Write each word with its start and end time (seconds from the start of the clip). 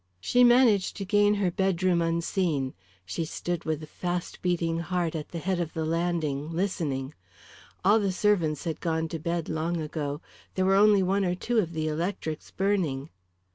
She 0.19 0.43
managed 0.43 0.97
to 0.97 1.05
gain 1.05 1.35
her 1.35 1.51
bedroom 1.51 2.01
unseen, 2.01 2.73
she 3.05 3.23
stood 3.23 3.65
with 3.65 3.83
a 3.83 3.85
fast 3.85 4.41
beating 4.41 4.79
heart 4.79 5.13
at 5.13 5.29
the 5.29 5.37
head 5.37 5.59
of 5.59 5.75
the 5.75 5.85
landing 5.85 6.51
listening. 6.51 7.13
All 7.85 7.99
the 7.99 8.11
servants 8.11 8.63
had 8.63 8.79
gone 8.81 9.07
to 9.09 9.19
bed 9.19 9.47
long 9.47 9.79
ago, 9.79 10.19
there 10.55 10.65
were 10.65 10.73
only 10.73 11.03
one 11.03 11.23
or 11.23 11.35
two 11.35 11.59
of 11.59 11.73
the 11.73 11.87
electrics 11.87 12.49
burning. 12.49 13.09